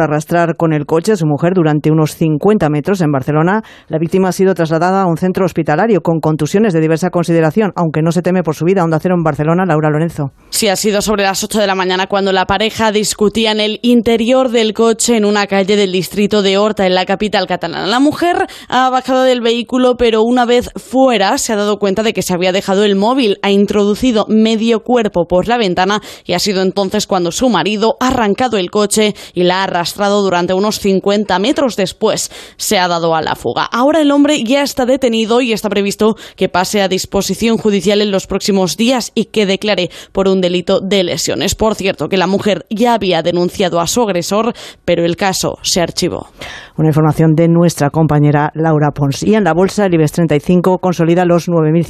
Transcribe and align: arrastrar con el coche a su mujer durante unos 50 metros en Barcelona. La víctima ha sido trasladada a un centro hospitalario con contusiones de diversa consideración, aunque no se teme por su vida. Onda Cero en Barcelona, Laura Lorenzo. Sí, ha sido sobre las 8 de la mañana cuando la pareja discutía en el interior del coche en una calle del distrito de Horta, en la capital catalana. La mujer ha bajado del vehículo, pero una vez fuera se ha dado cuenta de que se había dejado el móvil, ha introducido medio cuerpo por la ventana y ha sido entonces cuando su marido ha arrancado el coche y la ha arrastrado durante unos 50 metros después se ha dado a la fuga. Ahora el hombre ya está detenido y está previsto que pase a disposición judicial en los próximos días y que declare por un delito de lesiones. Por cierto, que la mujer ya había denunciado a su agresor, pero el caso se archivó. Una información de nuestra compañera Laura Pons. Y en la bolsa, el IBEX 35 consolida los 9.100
arrastrar 0.00 0.54
con 0.56 0.72
el 0.72 0.86
coche 0.86 1.10
a 1.10 1.16
su 1.16 1.26
mujer 1.26 1.54
durante 1.54 1.90
unos 1.90 2.14
50 2.14 2.70
metros 2.70 3.00
en 3.00 3.10
Barcelona. 3.10 3.62
La 3.88 3.98
víctima 3.98 4.28
ha 4.28 4.32
sido 4.32 4.54
trasladada 4.54 5.02
a 5.02 5.06
un 5.06 5.16
centro 5.16 5.44
hospitalario 5.44 6.02
con 6.02 6.20
contusiones 6.20 6.72
de 6.72 6.80
diversa 6.80 7.10
consideración, 7.10 7.72
aunque 7.74 8.00
no 8.00 8.12
se 8.12 8.22
teme 8.22 8.44
por 8.44 8.54
su 8.54 8.64
vida. 8.64 8.84
Onda 8.84 9.00
Cero 9.00 9.16
en 9.18 9.24
Barcelona, 9.24 9.64
Laura 9.66 9.90
Lorenzo. 9.90 10.30
Sí, 10.50 10.66
ha 10.66 10.76
sido 10.76 11.02
sobre 11.02 11.24
las 11.24 11.44
8 11.44 11.60
de 11.60 11.66
la 11.66 11.74
mañana 11.74 12.06
cuando 12.06 12.32
la 12.32 12.46
pareja 12.46 12.90
discutía 12.90 13.52
en 13.52 13.60
el 13.60 13.80
interior 13.82 14.48
del 14.50 14.72
coche 14.72 15.16
en 15.16 15.26
una 15.26 15.46
calle 15.46 15.76
del 15.76 15.92
distrito 15.92 16.40
de 16.40 16.56
Horta, 16.56 16.86
en 16.86 16.94
la 16.94 17.04
capital 17.04 17.46
catalana. 17.46 17.86
La 17.86 18.00
mujer 18.00 18.46
ha 18.66 18.88
bajado 18.88 19.24
del 19.24 19.42
vehículo, 19.42 19.96
pero 19.98 20.22
una 20.22 20.46
vez 20.46 20.70
fuera 20.74 21.36
se 21.36 21.52
ha 21.52 21.56
dado 21.56 21.78
cuenta 21.78 22.02
de 22.02 22.14
que 22.14 22.22
se 22.22 22.32
había 22.32 22.50
dejado 22.50 22.84
el 22.84 22.96
móvil, 22.96 23.38
ha 23.42 23.50
introducido 23.50 24.24
medio 24.26 24.80
cuerpo 24.80 25.26
por 25.28 25.48
la 25.48 25.58
ventana 25.58 26.00
y 26.24 26.32
ha 26.32 26.38
sido 26.38 26.62
entonces 26.62 27.06
cuando 27.06 27.30
su 27.30 27.50
marido 27.50 27.96
ha 28.00 28.08
arrancado 28.08 28.56
el 28.56 28.70
coche 28.70 29.14
y 29.34 29.42
la 29.42 29.60
ha 29.60 29.64
arrastrado 29.64 30.22
durante 30.22 30.54
unos 30.54 30.80
50 30.80 31.38
metros 31.40 31.76
después 31.76 32.30
se 32.56 32.78
ha 32.78 32.88
dado 32.88 33.14
a 33.14 33.20
la 33.20 33.36
fuga. 33.36 33.64
Ahora 33.64 34.00
el 34.00 34.10
hombre 34.10 34.42
ya 34.42 34.62
está 34.62 34.86
detenido 34.86 35.42
y 35.42 35.52
está 35.52 35.68
previsto 35.68 36.16
que 36.36 36.48
pase 36.48 36.80
a 36.80 36.88
disposición 36.88 37.58
judicial 37.58 38.00
en 38.00 38.10
los 38.10 38.26
próximos 38.26 38.78
días 38.78 39.12
y 39.14 39.26
que 39.26 39.44
declare 39.44 39.90
por 40.12 40.26
un 40.26 40.37
delito 40.40 40.80
de 40.80 41.04
lesiones. 41.04 41.54
Por 41.54 41.74
cierto, 41.74 42.08
que 42.08 42.16
la 42.16 42.26
mujer 42.26 42.66
ya 42.70 42.94
había 42.94 43.22
denunciado 43.22 43.80
a 43.80 43.86
su 43.86 44.02
agresor, 44.02 44.52
pero 44.84 45.04
el 45.04 45.16
caso 45.16 45.58
se 45.62 45.80
archivó. 45.80 46.26
Una 46.76 46.88
información 46.88 47.34
de 47.34 47.48
nuestra 47.48 47.90
compañera 47.90 48.50
Laura 48.54 48.90
Pons. 48.94 49.22
Y 49.22 49.34
en 49.34 49.44
la 49.44 49.52
bolsa, 49.52 49.86
el 49.86 49.94
IBEX 49.94 50.12
35 50.12 50.78
consolida 50.78 51.24
los 51.24 51.48
9.100 51.48 51.86